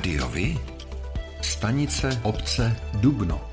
Rádiovi? 0.00 0.56
Stanice 1.42 2.20
obce 2.24 2.76
Dubno. 3.04 3.49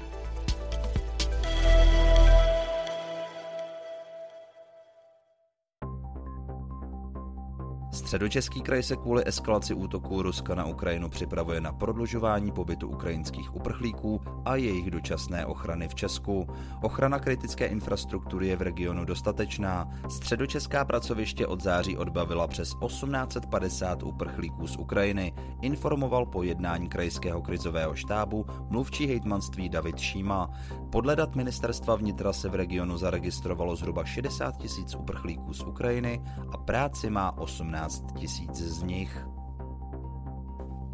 Středočeský 8.07 8.61
kraj 8.61 8.83
se 8.83 8.95
kvůli 8.95 9.23
eskalaci 9.25 9.73
útoků 9.73 10.21
Ruska 10.21 10.55
na 10.55 10.65
Ukrajinu 10.65 11.09
připravuje 11.09 11.61
na 11.61 11.73
prodlužování 11.73 12.51
pobytu 12.51 12.87
ukrajinských 12.87 13.55
uprchlíků 13.55 14.21
a 14.45 14.55
jejich 14.55 14.91
dočasné 14.91 15.45
ochrany 15.45 15.87
v 15.87 15.95
Česku. 15.95 16.47
Ochrana 16.81 17.19
kritické 17.19 17.65
infrastruktury 17.65 18.47
je 18.47 18.55
v 18.55 18.61
regionu 18.61 19.05
dostatečná. 19.05 19.89
Středočeská 20.09 20.85
pracoviště 20.85 21.47
od 21.47 21.63
září 21.63 21.97
odbavila 21.97 22.47
přes 22.47 22.73
1850 22.87 24.03
uprchlíků 24.03 24.67
z 24.67 24.77
Ukrajiny, 24.77 25.33
informoval 25.61 26.25
po 26.25 26.43
jednání 26.43 26.89
krajského 26.89 27.41
krizového 27.41 27.95
štábu 27.95 28.45
mluvčí 28.69 29.07
hejtmanství 29.07 29.69
David 29.69 29.97
Šíma. 29.97 30.49
Podle 30.91 31.15
dat 31.15 31.35
ministerstva 31.35 31.95
vnitra 31.95 32.33
se 32.33 32.49
v 32.49 32.55
regionu 32.55 32.97
zaregistrovalo 32.97 33.75
zhruba 33.75 34.05
60 34.05 34.57
tisíc 34.57 34.95
uprchlíků 34.95 35.53
z 35.53 35.63
Ukrajiny 35.63 36.21
a 36.51 36.57
práci 36.57 37.09
má 37.09 37.37
18 37.37 37.96
tisíc 38.15 38.55
z 38.55 38.83
nich. 38.83 39.27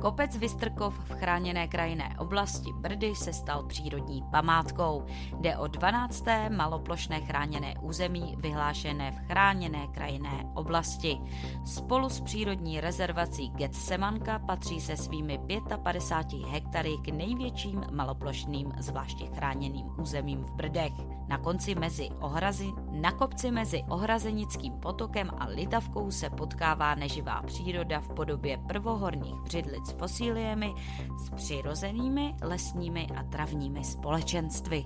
Kopec 0.04 0.38
Vystrkov 0.38 1.00
v 1.00 1.14
chráněné 1.14 1.68
krajinné 1.68 2.16
oblasti 2.20 2.74
Brdy 2.74 3.16
se 3.16 3.34
stal 3.34 3.64
přírodní 3.64 4.24
památkou. 4.32 5.06
Jde 5.40 5.58
o 5.58 5.68
12. 5.68 6.26
maloplošné 6.50 7.22
chráněné 7.22 7.76
území 7.82 8.36
vyhlášené 8.40 9.12
v 9.12 9.28
chráněné 9.28 9.88
krajinné 9.88 10.46
oblasti. 10.54 11.18
Spolu 11.66 12.10
s 12.10 12.20
přírodní 12.20 12.82
rezervací 12.82 13.50
Getsemanka 13.50 14.40
patří 14.40 14.82
se 14.82 14.98
svými 14.98 15.40
55 15.84 16.48
hektary 16.48 16.94
k 17.06 17.08
největším 17.08 17.84
maloplošným 17.92 18.74
zvláště 18.80 19.26
chráněným 19.26 19.86
územím 20.00 20.44
v 20.44 20.52
Brdech. 20.52 20.94
Na 21.28 21.38
konci 21.38 21.76
mezi 21.76 22.10
ohrazi, 22.20 22.72
na 22.92 23.12
kopci 23.12 23.52
mezi 23.52 23.84
Ohrazenickým 23.90 24.74
potokem 24.74 25.32
a 25.40 25.46
Litavkou 25.46 26.12
se 26.12 26.30
potkává 26.30 26.96
neživá 26.96 27.42
příroda 27.42 28.00
v 28.00 28.10
podobě 28.10 28.58
prvohorních 28.68 29.36
břidlic 29.36 29.92
fosíliemi 29.92 30.74
s 31.26 31.30
přirozenými 31.30 32.36
lesními 32.42 33.08
a 33.16 33.24
travními 33.24 33.84
společenstvy. 33.84 34.86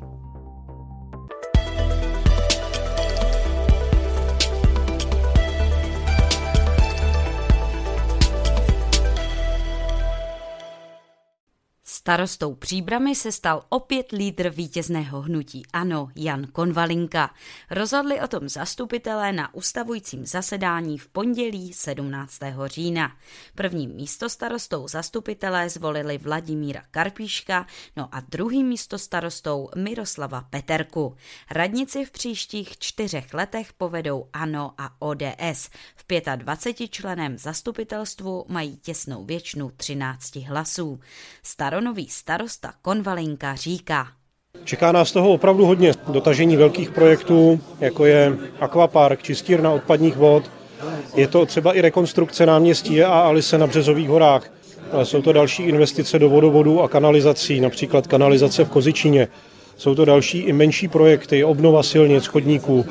Starostou 12.08 12.55
Příbramy 12.55 13.16
se 13.16 13.31
stal 13.31 13.63
opět 13.69 14.11
lídr 14.11 14.50
vítězného 14.50 15.22
hnutí 15.22 15.63
Ano, 15.73 16.09
Jan 16.16 16.47
Konvalinka. 16.47 17.33
Rozhodli 17.72 18.22
o 18.22 18.27
tom 18.27 18.50
zastupitelé 18.50 19.33
na 19.33 19.53
ustavujícím 19.53 20.25
zasedání 20.25 20.97
v 20.97 21.08
pondělí 21.08 21.73
17. 21.73 22.39
října. 22.66 23.16
Prvním 23.55 23.95
místostarostou 23.95 24.88
zastupitelé 24.88 25.69
zvolili 25.69 26.17
Vladimíra 26.17 26.83
Karpíška, 26.91 27.66
no 27.95 28.09
a 28.11 28.19
druhým 28.19 28.67
místostarostou 28.67 29.69
Miroslava 29.75 30.41
Peterku. 30.41 31.16
Radnici 31.52 32.05
v 32.05 32.11
příštích 32.11 32.78
čtyřech 32.78 33.33
letech 33.33 33.73
povedou 33.73 34.30
Ano 34.33 34.73
a 34.78 35.02
ODS. 35.02 35.69
V 35.95 36.05
25 36.35 36.88
členem 36.88 37.38
zastupitelstvu 37.38 38.45
mají 38.47 38.78
těsnou 38.78 39.25
většinu 39.25 39.72
13 39.78 40.35
hlasů. 40.35 41.00
Staronový 41.44 41.97
nový 41.98 42.09
starosta 42.09 42.73
Konvalinka 42.81 43.56
říká. 43.56 44.08
Čeká 44.63 44.91
nás 44.91 45.12
toho 45.12 45.30
opravdu 45.30 45.66
hodně. 45.66 45.91
Dotažení 46.08 46.56
velkých 46.56 46.91
projektů, 46.91 47.59
jako 47.80 48.06
je 48.06 48.38
akvapark, 48.59 49.24
čistírna 49.24 49.72
odpadních 49.72 50.18
vod. 50.18 50.52
Je 51.16 51.28
to 51.28 51.46
třeba 51.46 51.74
i 51.74 51.81
rekonstrukce 51.81 52.46
náměstí 52.46 53.03
a 53.03 53.19
Alice 53.19 53.57
na 53.57 53.68
Březových 53.68 54.09
horách. 54.09 54.52
Ale 54.91 55.06
jsou 55.06 55.22
to 55.22 55.34
další 55.34 55.63
investice 55.63 56.19
do 56.19 56.30
vodovodů 56.30 56.81
a 56.81 56.88
kanalizací, 56.88 57.62
například 57.62 58.07
kanalizace 58.07 58.66
v 58.66 58.69
Kozičině. 58.69 59.28
Jsou 59.78 59.96
to 59.96 60.06
další 60.06 60.38
i 60.38 60.53
menší 60.53 60.88
projekty, 60.88 61.44
obnova 61.44 61.84
silnic, 61.84 62.25
chodníků, 62.25 62.86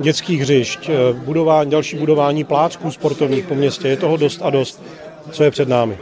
dětských 0.00 0.40
hřišť, 0.40 0.90
budování, 1.12 1.70
další 1.70 1.96
budování 1.96 2.44
plácků 2.44 2.90
sportovních 2.90 3.46
po 3.46 3.54
městě. 3.54 3.88
Je 3.88 3.96
toho 3.96 4.16
dost 4.16 4.42
a 4.42 4.50
dost, 4.50 4.82
co 5.30 5.44
je 5.44 5.50
před 5.50 5.68
námi. 5.68 5.98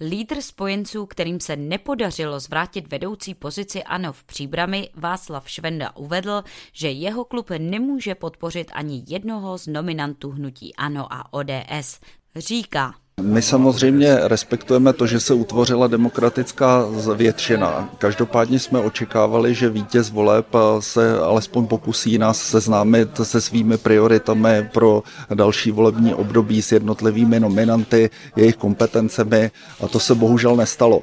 Lídr 0.00 0.40
spojenců, 0.40 1.06
kterým 1.06 1.40
se 1.40 1.56
nepodařilo 1.56 2.40
zvrátit 2.40 2.90
vedoucí 2.90 3.34
pozici 3.34 3.82
ANO 3.84 4.12
v 4.12 4.24
příbrami, 4.24 4.90
Václav 4.94 5.50
Švenda 5.50 5.96
uvedl, 5.96 6.44
že 6.72 6.90
jeho 6.90 7.24
klub 7.24 7.50
nemůže 7.58 8.14
podpořit 8.14 8.70
ani 8.74 9.04
jednoho 9.08 9.58
z 9.58 9.66
nominantů 9.66 10.30
hnutí 10.30 10.74
ANO 10.74 11.12
a 11.12 11.32
ODS. 11.32 12.00
Říká, 12.36 12.94
my 13.22 13.42
samozřejmě 13.42 14.18
respektujeme 14.22 14.92
to, 14.92 15.06
že 15.06 15.20
se 15.20 15.34
utvořila 15.34 15.86
demokratická 15.86 16.84
většina. 17.14 17.90
Každopádně 17.98 18.58
jsme 18.58 18.80
očekávali, 18.80 19.54
že 19.54 19.68
vítěz 19.68 20.10
voleb 20.10 20.46
se 20.80 21.18
alespoň 21.18 21.66
pokusí 21.66 22.18
nás 22.18 22.42
seznámit 22.42 23.08
se 23.22 23.40
svými 23.40 23.78
prioritami 23.78 24.68
pro 24.72 25.02
další 25.34 25.70
volební 25.70 26.14
období 26.14 26.62
s 26.62 26.72
jednotlivými 26.72 27.40
nominanty, 27.40 28.10
jejich 28.36 28.56
kompetencemi 28.56 29.50
a 29.80 29.88
to 29.88 30.00
se 30.00 30.14
bohužel 30.14 30.56
nestalo. 30.56 31.02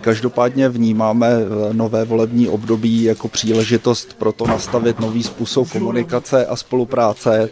Každopádně 0.00 0.68
vnímáme 0.68 1.30
nové 1.72 2.04
volební 2.04 2.48
období 2.48 3.02
jako 3.02 3.28
příležitost 3.28 4.14
pro 4.18 4.32
to 4.32 4.46
nastavit 4.46 5.00
nový 5.00 5.22
způsob 5.22 5.70
komunikace 5.70 6.46
a 6.46 6.56
spolupráce 6.56 7.50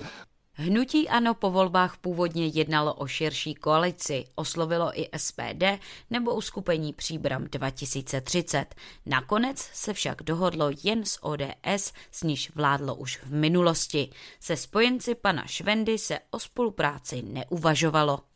Hnutí 0.59 1.09
ANO 1.09 1.34
po 1.34 1.50
volbách 1.50 1.97
původně 1.97 2.47
jednalo 2.47 2.94
o 2.94 3.06
širší 3.06 3.55
koalici, 3.55 4.25
oslovilo 4.34 5.00
i 5.00 5.09
SPD 5.17 5.62
nebo 6.11 6.34
uskupení 6.34 6.93
Příbram 6.93 7.44
2030. 7.44 8.75
Nakonec 9.06 9.59
se 9.59 9.93
však 9.93 10.22
dohodlo 10.22 10.71
jen 10.83 11.05
s 11.05 11.25
ODS, 11.25 11.93
s 12.11 12.22
níž 12.22 12.53
vládlo 12.55 12.94
už 12.94 13.19
v 13.22 13.33
minulosti. 13.33 14.11
Se 14.41 14.56
spojenci 14.56 15.15
pana 15.15 15.47
Švendy 15.47 15.99
se 15.99 16.19
o 16.31 16.39
spolupráci 16.39 17.23
neuvažovalo. 17.23 18.35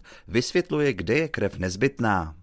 Vysvětluje, 0.27 0.93
kde 0.93 1.13
je 1.13 1.27
krev 1.27 1.57
nezbytná. 1.57 2.33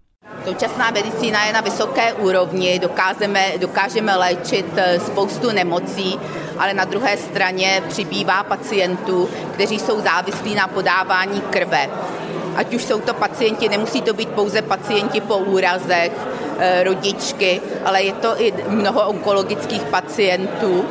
Současná 0.45 0.91
medicína 0.91 1.45
je 1.45 1.53
na 1.53 1.61
vysoké 1.61 2.13
úrovni, 2.13 2.79
dokážeme, 2.79 3.53
dokážeme 3.59 4.17
léčit 4.17 4.67
eh, 4.77 5.01
spoustu 5.01 5.51
nemocí, 5.51 6.21
ale 6.59 6.75
na 6.75 6.85
druhé 6.85 7.17
straně 7.17 7.83
přibývá 7.89 8.43
pacientů, 8.43 9.29
kteří 9.55 9.79
jsou 9.79 10.01
závislí 10.01 10.55
na 10.55 10.69
podávání 10.69 11.41
krve. 11.41 11.91
Ať 12.57 12.75
už 12.75 12.85
jsou 12.85 13.01
to 13.01 13.15
pacienti, 13.15 13.69
nemusí 13.69 14.03
to 14.03 14.15
být 14.15 14.29
pouze 14.29 14.63
pacienti 14.63 15.21
po 15.21 15.39
úrazech, 15.39 16.13
eh, 16.59 16.85
rodičky, 16.85 17.61
ale 17.85 18.03
je 18.03 18.13
to 18.13 18.43
i 18.43 18.55
mnoho 18.69 19.09
onkologických 19.09 19.83
pacientů 19.83 20.85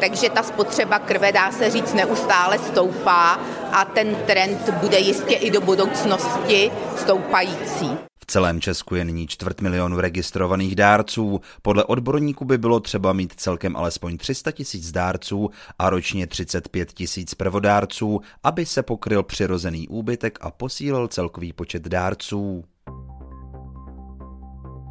takže 0.00 0.30
ta 0.30 0.42
spotřeba 0.42 0.98
krve, 0.98 1.32
dá 1.32 1.52
se 1.52 1.70
říct, 1.70 1.94
neustále 1.94 2.58
stoupá 2.58 3.40
a 3.74 3.84
ten 3.84 4.16
trend 4.26 4.70
bude 4.70 4.98
jistě 4.98 5.34
i 5.34 5.50
do 5.50 5.60
budoucnosti 5.60 6.70
stoupající. 6.96 7.90
V 8.18 8.26
celém 8.26 8.60
Česku 8.60 8.94
je 8.94 9.04
nyní 9.04 9.26
čtvrt 9.26 9.60
milionu 9.60 10.00
registrovaných 10.00 10.76
dárců. 10.76 11.40
Podle 11.62 11.84
odborníků 11.84 12.44
by 12.44 12.58
bylo 12.58 12.80
třeba 12.80 13.12
mít 13.12 13.32
celkem 13.36 13.76
alespoň 13.76 14.18
300 14.18 14.50
tisíc 14.50 14.92
dárců 14.92 15.50
a 15.78 15.90
ročně 15.90 16.26
35 16.26 16.92
tisíc 16.92 17.34
prvodárců, 17.34 18.20
aby 18.42 18.66
se 18.66 18.82
pokryl 18.82 19.22
přirozený 19.22 19.88
úbytek 19.88 20.38
a 20.40 20.50
posílil 20.50 21.08
celkový 21.08 21.52
počet 21.52 21.82
dárců. 21.82 22.64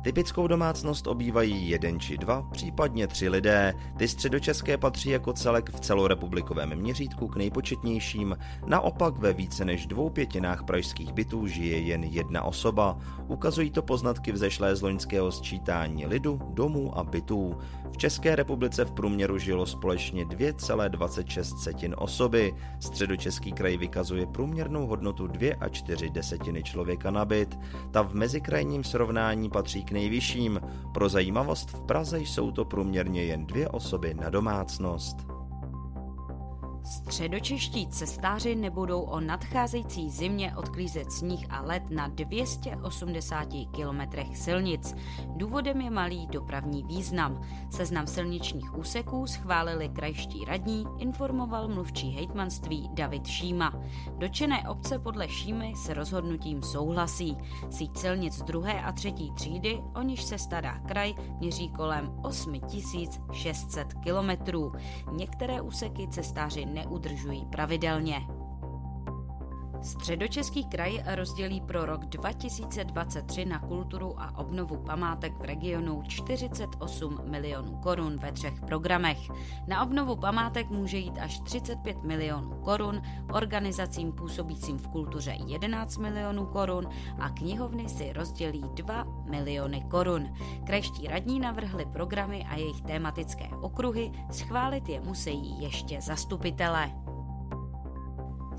Typickou 0.04 0.48
domácnost 0.48 1.08
obývají 1.08 1.70
jeden 1.70 2.00
či 2.00 2.18
dva, 2.18 2.42
případně 2.52 3.08
tři 3.08 3.30
lidé. 3.30 3.74
Ty 3.98 4.08
středočeské 4.08 4.78
patří 4.78 5.10
jako 5.10 5.34
celek 5.34 5.70
v 5.70 5.80
celorepublikovém 5.80 6.76
měřítku 6.76 7.28
k 7.28 7.36
nejpočetnějším. 7.36 8.38
Naopak 8.66 9.18
ve 9.18 9.34
více 9.34 9.66
než 9.66 9.86
dvou 9.86 10.10
pětinách 10.10 10.64
pražských 10.64 11.14
bytů 11.14 11.48
žije 11.48 11.80
jen 11.80 12.04
jedna 12.04 12.44
osoba. 12.44 12.98
Ukazují 13.28 13.72
to 13.72 13.82
poznatky 13.82 14.32
vzešlé 14.32 14.76
z 14.76 14.82
loňského 14.82 15.32
sčítání 15.32 16.06
lidu, 16.06 16.40
domů 16.50 16.98
a 16.98 17.04
bytů. 17.04 17.58
V 17.92 17.98
České 17.98 18.36
republice 18.36 18.86
v 18.86 18.92
průměru 18.92 19.38
žilo 19.38 19.66
společně 19.66 20.26
2,26 20.26 21.94
osoby. 21.98 22.54
Středočeský 22.80 23.52
kraj 23.52 23.78
vykazuje 23.78 24.26
průměrnou 24.26 24.88
hodnotu 24.88 25.28
2 25.28 25.56
a 25.60 25.70
4 25.70 26.10
desetiny 26.10 26.64
člověka 26.64 27.12
na 27.12 27.26
byt. 27.26 27.60
Ta 27.92 28.02
v 28.02 28.14
mezikrajním 28.14 28.84
srovnání 28.84 29.50
patří 29.50 29.84
k 29.84 29.93
nejvyšším. 29.94 30.62
Pro 30.94 31.10
zajímavost 31.10 31.70
v 31.70 31.86
Praze 31.86 32.20
jsou 32.20 32.52
to 32.52 32.66
průměrně 32.66 33.24
jen 33.24 33.46
dvě 33.46 33.70
osoby 33.70 34.14
na 34.14 34.30
domácnost. 34.30 35.33
Středočeští 36.84 37.88
cestáři 37.88 38.56
nebudou 38.56 39.02
o 39.02 39.20
nadcházející 39.20 40.10
zimě 40.10 40.56
odklízet 40.56 41.12
sníh 41.12 41.46
a 41.50 41.62
led 41.62 41.84
na 41.90 42.08
280 42.08 43.48
kilometrech 43.72 44.38
silnic. 44.38 44.96
Důvodem 45.28 45.82
je 45.82 45.90
malý 45.90 46.28
dopravní 46.28 46.84
význam. 46.84 47.42
Seznam 47.70 48.08
silničních 48.08 48.78
úseků 48.78 49.28
schválili 49.28 49.90
krajští 49.90 50.46
radní, 50.46 50.86
informoval 50.98 51.68
mluvčí 51.68 52.10
hejtmanství 52.10 52.90
David 52.94 53.28
Šíma. 53.28 53.74
Dočené 54.18 54.70
obce 54.70 55.00
podle 55.00 55.28
Šímy 55.28 55.74
s 55.76 55.90
rozhodnutím 55.90 56.64
souhlasí. 56.64 57.38
Síť 57.70 57.98
silnic 57.98 58.42
druhé 58.42 58.82
a 58.82 58.92
třetí 58.92 59.32
třídy, 59.32 59.84
o 59.96 60.02
níž 60.02 60.24
se 60.24 60.38
stará 60.38 60.80
kraj, 60.80 61.14
měří 61.40 61.70
kolem 61.70 62.16
8600 62.24 63.94
kilometrů. 63.94 64.72
Některé 65.12 65.62
úseky 65.62 66.08
cestáři 66.08 66.73
neudržují 66.74 67.46
pravidelně. 67.46 68.28
Středočeský 69.84 70.64
kraj 70.64 71.04
rozdělí 71.16 71.62
pro 71.62 71.86
rok 71.86 72.06
2023 72.06 73.46
na 73.46 73.60
kulturu 73.60 74.22
a 74.22 74.38
obnovu 74.38 74.78
památek 74.78 75.38
v 75.38 75.42
regionu 75.42 76.04
48 76.08 77.20
milionů 77.24 77.76
korun 77.76 78.18
ve 78.18 78.32
třech 78.32 78.62
programech. 78.62 79.18
Na 79.68 79.84
obnovu 79.84 80.16
památek 80.16 80.70
může 80.70 80.98
jít 80.98 81.18
až 81.20 81.40
35 81.40 82.04
milionů 82.04 82.50
korun, 82.50 83.02
organizacím 83.34 84.12
působícím 84.12 84.78
v 84.78 84.88
kultuře 84.88 85.36
11 85.46 85.98
milionů 85.98 86.46
korun 86.46 86.90
a 87.20 87.30
knihovny 87.30 87.90
si 87.90 88.14
rozdělí 88.14 88.64
2 88.74 89.06
miliony 89.30 89.86
korun. 89.90 90.34
Krajští 90.66 91.08
radní 91.08 91.40
navrhli 91.40 91.86
programy 91.86 92.46
a 92.50 92.56
jejich 92.56 92.82
tématické 92.82 93.50
okruhy, 93.62 94.12
schválit 94.32 94.90
je 94.90 95.02
musí 95.02 95.62
ještě 95.62 96.02
zastupitelé. 96.02 97.03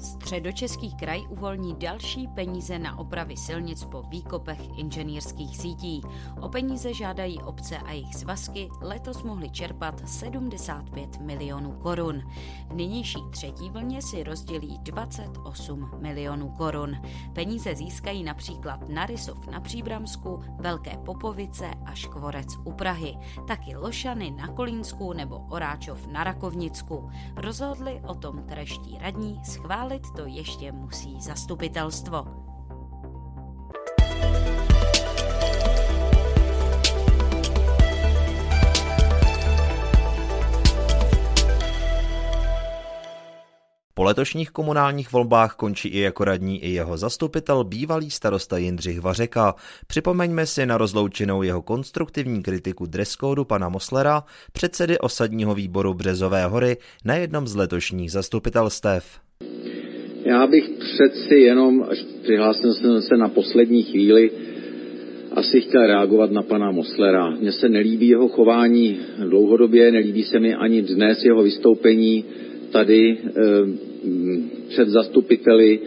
Středočeský 0.05 0.95
kraj 0.95 1.23
uvolní 1.29 1.75
další 1.75 2.29
peníze 2.29 2.79
na 2.79 2.99
opravy 2.99 3.37
silnic 3.37 3.85
po 3.85 4.03
výkopech 4.03 4.79
inženýrských 4.79 5.57
sítí. 5.57 6.03
O 6.41 6.49
peníze 6.49 6.95
žádají 6.95 7.43
obce 7.43 7.79
a 7.79 7.93
jejich 7.93 8.15
svazky, 8.15 8.69
letos 8.81 9.23
mohli 9.23 9.51
čerpat 9.51 10.09
75 10.09 11.21
milionů 11.21 11.73
korun. 11.73 12.23
V 12.69 12.75
nynější 12.75 13.19
třetí 13.31 13.71
vlně 13.71 14.03
si 14.03 14.23
rozdělí 14.23 14.79
28 14.83 15.91
milionů 16.01 16.49
korun. 16.49 16.97
Peníze 17.33 17.75
získají 17.75 18.25
například 18.25 18.89
na 18.89 19.07
Rysov 19.07 19.47
na 19.47 19.61
Příbramsku, 19.61 20.41
Velké 20.61 20.97
Popovice 20.97 21.71
a 21.85 21.95
Škvorec 21.95 22.57
u 22.65 22.73
Prahy, 22.73 23.17
taky 23.47 23.77
Lošany 23.77 24.31
na 24.31 24.49
Kolínsku 24.49 25.13
nebo 25.13 25.39
Oráčov 25.51 26.07
na 26.07 26.25
Rakovnicku. 26.25 27.11
Rozhodli 27.37 28.03
o 28.07 28.15
tom 28.15 28.43
kreští 28.47 28.99
radní 29.01 29.41
schválit 29.45 29.94
schválit 29.95 30.17
to 30.17 30.27
ještě 30.27 30.73
musí 30.73 31.21
zastupitelstvo. 31.21 32.25
Po 43.97 44.03
letošních 44.03 44.51
komunálních 44.51 45.13
volbách 45.13 45.55
končí 45.55 45.89
i 45.89 45.99
jako 45.99 46.25
radní 46.25 46.65
i 46.65 46.71
jeho 46.71 46.97
zastupitel 46.97 47.65
bývalý 47.65 48.11
starosta 48.11 48.57
Jindřich 48.57 49.01
Vařeka. 49.01 49.55
Připomeňme 49.87 50.47
si 50.47 50.67
na 50.67 50.79
rozloučenou 50.79 51.43
jeho 51.43 51.63
konstruktivní 51.63 52.43
kritiku 52.43 52.87
dresskódu 52.87 53.45
pana 53.45 53.69
Moslera, 53.69 54.25
předsedy 54.53 54.99
osadního 54.99 55.55
výboru 55.55 55.95
Březové 55.95 56.47
hory 56.47 56.77
na 57.05 57.15
jednom 57.15 57.49
z 57.49 57.55
letošních 57.55 58.13
zastupitelstev. 58.13 59.24
Já 60.25 60.47
bych 60.47 60.69
přeci 60.69 61.35
jenom, 61.35 61.85
až 61.89 62.05
přihlásil 62.23 62.75
jsem 62.75 63.03
se 63.03 63.17
na 63.17 63.29
poslední 63.29 63.83
chvíli, 63.83 64.31
asi 65.33 65.61
chtěl 65.61 65.87
reagovat 65.87 66.31
na 66.31 66.43
pana 66.43 66.71
Moslera. 66.71 67.31
Mně 67.31 67.53
se 67.53 67.69
nelíbí 67.69 68.09
jeho 68.09 68.29
chování 68.29 68.99
dlouhodobě, 69.29 69.93
nelíbí 69.93 70.23
se 70.23 70.41
mi 70.41 70.55
ani 70.55 70.83
dnes 70.83 71.25
jeho 71.25 71.43
vystoupení 71.43 72.25
tady 72.71 73.11
e, 73.11 73.17
před 74.69 74.89
zastupiteli. 74.89 75.81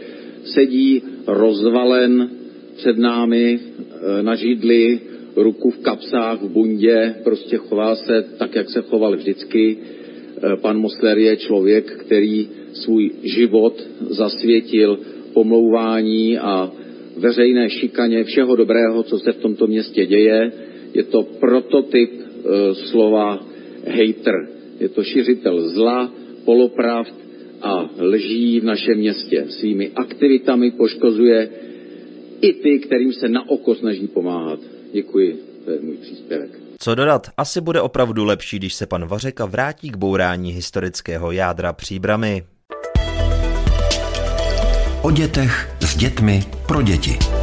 Sedí 0.44 1.02
rozvalen 1.26 2.30
před 2.76 2.98
námi 2.98 3.58
e, 3.58 4.22
na 4.22 4.34
židli, 4.34 5.00
ruku 5.36 5.70
v 5.70 5.78
kapsách, 5.78 6.42
v 6.42 6.48
bundě, 6.48 7.14
prostě 7.24 7.56
chová 7.56 7.94
se 7.94 8.24
tak, 8.38 8.54
jak 8.54 8.70
se 8.70 8.82
choval 8.82 9.16
vždycky. 9.16 9.76
E, 9.76 10.56
pan 10.56 10.78
Mosler 10.78 11.18
je 11.18 11.36
člověk, 11.36 11.92
který 11.92 12.48
svůj 12.72 13.10
život 13.22 13.82
zasvětil 14.10 14.98
pomlouvání 15.32 16.38
a 16.38 16.72
veřejné 17.16 17.70
šikaně 17.70 18.24
všeho 18.24 18.56
dobrého, 18.56 19.02
co 19.02 19.18
se 19.18 19.32
v 19.32 19.36
tomto 19.36 19.66
městě 19.66 20.06
děje. 20.06 20.52
Je 20.94 21.02
to 21.02 21.22
prototyp 21.22 22.10
e, 22.12 22.74
slova 22.74 23.46
hater. 23.86 24.48
Je 24.80 24.88
to 24.88 25.04
šiřitel 25.04 25.68
zla, 25.68 26.12
polopravd 26.44 27.14
a 27.62 27.90
lží 27.98 28.60
v 28.60 28.64
našem 28.64 28.98
městě. 28.98 29.44
Svými 29.48 29.90
aktivitami 29.94 30.70
poškozuje 30.70 31.48
i 32.40 32.52
ty, 32.52 32.78
kterým 32.78 33.12
se 33.12 33.28
na 33.28 33.50
oko 33.50 33.74
snaží 33.74 34.06
pomáhat. 34.06 34.60
Děkuji, 34.92 35.36
to 35.64 35.70
je 35.70 35.80
můj 35.80 35.96
příspěvek. 35.96 36.50
Co 36.78 36.94
dodat, 36.94 37.26
asi 37.36 37.60
bude 37.60 37.80
opravdu 37.80 38.24
lepší, 38.24 38.58
když 38.58 38.74
se 38.74 38.86
pan 38.86 39.06
Vařeka 39.06 39.46
vrátí 39.46 39.90
k 39.90 39.96
bourání 39.96 40.52
historického 40.52 41.32
jádra 41.32 41.72
příbramy. 41.72 42.42
O 45.08 45.10
dětech 45.10 45.68
s 45.80 45.96
dětmi 45.96 46.44
pro 46.66 46.82
děti. 46.82 47.37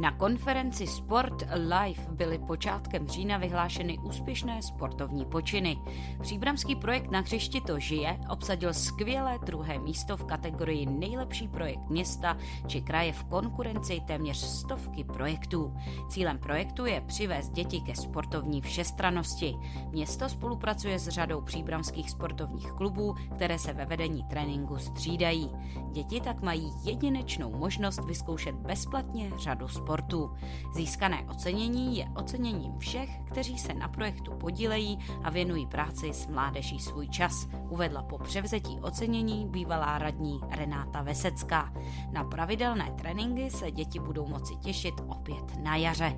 Na 0.00 0.12
konferenci 0.12 0.86
Sport 0.86 1.42
Live 1.54 2.02
byly 2.10 2.38
počátkem 2.38 3.08
října 3.08 3.38
vyhlášeny 3.38 3.98
úspěšné 3.98 4.62
sportovní 4.62 5.24
počiny. 5.24 5.78
Příbramský 6.20 6.76
projekt 6.76 7.10
na 7.10 7.20
hřišti 7.20 7.60
to 7.60 7.78
žije 7.78 8.18
obsadil 8.30 8.74
skvělé 8.74 9.38
druhé 9.46 9.78
místo 9.78 10.16
v 10.16 10.24
kategorii 10.24 10.86
nejlepší 10.86 11.48
projekt 11.48 11.88
města 11.88 12.36
či 12.66 12.80
kraje 12.80 13.12
v 13.12 13.24
konkurenci 13.24 14.00
téměř 14.06 14.36
stovky 14.36 15.04
projektů. 15.04 15.74
Cílem 16.08 16.38
projektu 16.38 16.86
je 16.86 17.00
přivést 17.00 17.50
děti 17.50 17.80
ke 17.80 17.96
sportovní 17.96 18.60
všestranosti. 18.60 19.56
Město 19.90 20.28
spolupracuje 20.28 20.98
s 20.98 21.08
řadou 21.08 21.40
příbramských 21.40 22.10
sportovních 22.10 22.72
klubů, 22.72 23.14
které 23.34 23.58
se 23.58 23.72
ve 23.72 23.86
vedení 23.86 24.24
tréninku 24.24 24.76
střídají. 24.76 25.50
Děti 25.92 26.20
tak 26.20 26.42
mají 26.42 26.72
jedinečnou 26.84 27.56
možnost 27.58 28.04
vyzkoušet 28.04 28.54
bezplatně 28.54 29.30
řadu 29.38 29.68
sportů 29.68 29.85
sportu. 29.86 30.30
Získané 30.74 31.24
ocenění 31.30 31.96
je 31.96 32.08
oceněním 32.16 32.78
všech, 32.78 33.10
kteří 33.24 33.58
se 33.58 33.74
na 33.74 33.88
projektu 33.88 34.32
podílejí 34.32 34.98
a 35.22 35.30
věnují 35.30 35.66
práci 35.66 36.12
s 36.12 36.26
mládeží 36.26 36.78
svůj 36.78 37.08
čas, 37.08 37.48
uvedla 37.68 38.02
po 38.02 38.18
převzetí 38.18 38.78
ocenění 38.80 39.46
bývalá 39.48 39.98
radní 39.98 40.40
Renáta 40.50 41.02
Vesecká. 41.02 41.72
Na 42.12 42.24
pravidelné 42.24 42.92
tréninky 42.98 43.50
se 43.50 43.70
děti 43.70 43.98
budou 44.00 44.26
moci 44.26 44.56
těšit 44.56 44.94
opět 45.08 45.62
na 45.62 45.76
jaře. 45.76 46.16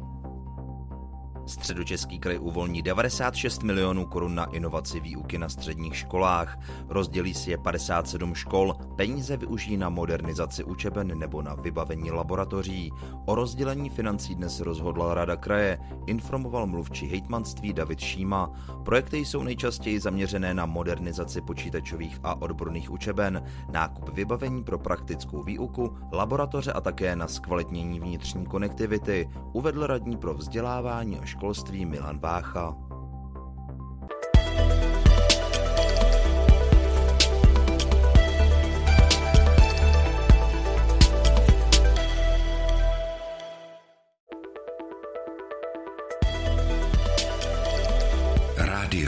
Středočeský 1.46 2.18
kraj 2.18 2.38
uvolní 2.38 2.82
96 2.82 3.62
milionů 3.62 4.06
korun 4.06 4.34
na 4.34 4.44
inovaci 4.44 5.00
výuky 5.00 5.38
na 5.38 5.48
středních 5.48 5.96
školách. 5.96 6.58
Rozdělí 6.88 7.34
si 7.34 7.50
je 7.50 7.58
57 7.58 8.34
škol, 8.34 8.74
peníze 8.98 9.36
využijí 9.36 9.76
na 9.76 9.88
modernizaci 9.88 10.64
učeben 10.64 11.18
nebo 11.18 11.42
na 11.42 11.54
vybavení 11.54 12.10
laboratoří. 12.10 12.92
O 13.26 13.34
rozdělení 13.34 13.90
financí 13.90 14.34
dnes 14.34 14.60
rozhodla 14.60 15.14
Rada 15.14 15.36
kraje, 15.36 15.78
informoval 16.06 16.66
mluvčí 16.66 17.06
hejtmanství 17.06 17.72
David 17.72 18.00
Šíma. 18.00 18.50
Projekty 18.84 19.16
jsou 19.16 19.42
nejčastěji 19.42 20.00
zaměřené 20.00 20.54
na 20.54 20.66
modernizaci 20.66 21.40
počítačových 21.40 22.18
a 22.22 22.42
odborných 22.42 22.90
učeben, 22.90 23.42
nákup 23.72 24.08
vybavení 24.08 24.64
pro 24.64 24.78
praktickou 24.78 25.42
výuku, 25.42 25.96
laboratoře 26.12 26.72
a 26.72 26.80
také 26.80 27.16
na 27.16 27.28
zkvalitnění 27.28 28.00
vnitřní 28.00 28.46
konektivity, 28.46 29.28
uvedl 29.52 29.86
radní 29.86 30.16
pro 30.16 30.34
vzdělávání 30.34 31.18
a 31.18 31.24
školství 31.24 31.86
Milan 31.86 32.18
Vácha. 32.18 32.87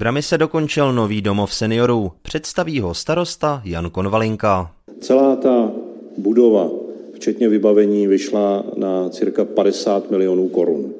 Příbrami 0.00 0.22
se 0.22 0.38
dokončil 0.38 0.92
nový 0.92 1.22
domov 1.22 1.54
seniorů. 1.54 2.12
Představí 2.22 2.80
ho 2.80 2.94
starosta 2.94 3.62
Jan 3.64 3.90
Konvalinka. 3.90 4.70
Celá 5.00 5.36
ta 5.36 5.72
budova, 6.18 6.70
včetně 7.14 7.48
vybavení, 7.48 8.06
vyšla 8.06 8.64
na 8.76 9.08
cirka 9.08 9.44
50 9.44 10.10
milionů 10.10 10.48
korun. 10.48 10.92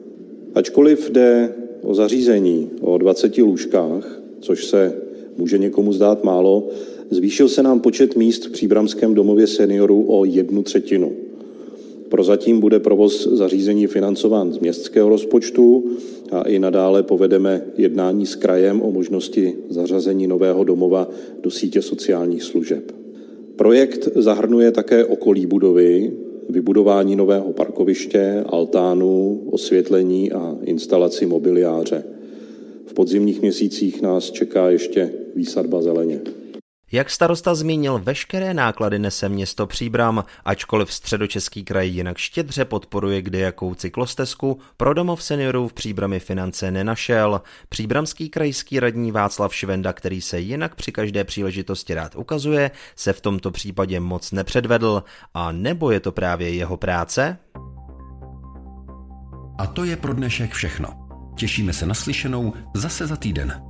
Ačkoliv 0.54 1.10
jde 1.10 1.54
o 1.82 1.94
zařízení 1.94 2.70
o 2.80 2.98
20 2.98 3.38
lůžkách, 3.38 4.20
což 4.40 4.64
se 4.64 4.94
může 5.36 5.58
někomu 5.58 5.92
zdát 5.92 6.24
málo, 6.24 6.68
zvýšil 7.10 7.48
se 7.48 7.62
nám 7.62 7.80
počet 7.80 8.16
míst 8.16 8.46
v 8.46 8.50
Příbramském 8.50 9.14
domově 9.14 9.46
seniorů 9.46 10.04
o 10.08 10.24
jednu 10.24 10.62
třetinu. 10.62 11.12
Prozatím 12.08 12.60
bude 12.60 12.78
provoz 12.78 13.26
zařízení 13.26 13.86
financován 13.86 14.52
z 14.52 14.58
městského 14.58 15.08
rozpočtu 15.08 15.84
a 16.30 16.42
i 16.42 16.58
nadále 16.58 17.02
povedeme 17.02 17.62
jednání 17.76 18.26
s 18.26 18.34
krajem 18.34 18.82
o 18.82 18.90
možnosti 18.90 19.56
zařazení 19.68 20.26
nového 20.26 20.64
domova 20.64 21.08
do 21.40 21.50
sítě 21.50 21.82
sociálních 21.82 22.42
služeb. 22.42 22.92
Projekt 23.56 24.08
zahrnuje 24.14 24.70
také 24.72 25.04
okolí 25.04 25.46
budovy, 25.46 26.12
vybudování 26.48 27.16
nového 27.16 27.52
parkoviště, 27.52 28.44
altánu, 28.46 29.42
osvětlení 29.50 30.32
a 30.32 30.58
instalaci 30.64 31.26
mobiliáře. 31.26 32.04
V 32.86 32.94
podzimních 32.94 33.42
měsících 33.42 34.02
nás 34.02 34.30
čeká 34.30 34.70
ještě 34.70 35.12
výsadba 35.36 35.82
zeleně. 35.82 36.20
Jak 36.92 37.10
starosta 37.10 37.54
zmínil, 37.54 37.98
veškeré 37.98 38.54
náklady 38.54 38.98
nese 38.98 39.28
město 39.28 39.66
Příbram, 39.66 40.24
ačkoliv 40.44 40.92
středočeský 40.92 41.64
kraj 41.64 41.88
jinak 41.88 42.18
štědře 42.18 42.64
podporuje 42.64 43.22
kde 43.22 43.38
jakou 43.38 43.74
cyklostezku, 43.74 44.60
pro 44.76 44.94
domov 44.94 45.22
seniorů 45.22 45.68
v 45.68 45.72
Příbrami 45.72 46.20
finance 46.20 46.70
nenašel. 46.70 47.42
Příbramský 47.68 48.28
krajský 48.28 48.80
radní 48.80 49.12
Václav 49.12 49.54
Švenda, 49.54 49.92
který 49.92 50.20
se 50.20 50.40
jinak 50.40 50.74
při 50.74 50.92
každé 50.92 51.24
příležitosti 51.24 51.94
rád 51.94 52.16
ukazuje, 52.16 52.70
se 52.96 53.12
v 53.12 53.20
tomto 53.20 53.50
případě 53.50 54.00
moc 54.00 54.32
nepředvedl. 54.32 55.04
A 55.34 55.52
nebo 55.52 55.90
je 55.90 56.00
to 56.00 56.12
právě 56.12 56.54
jeho 56.54 56.76
práce? 56.76 57.38
A 59.58 59.66
to 59.66 59.84
je 59.84 59.96
pro 59.96 60.14
dnešek 60.14 60.52
všechno. 60.52 61.08
Těšíme 61.36 61.72
se 61.72 61.86
na 61.86 61.94
slyšenou 61.94 62.52
zase 62.74 63.06
za 63.06 63.16
týden. 63.16 63.69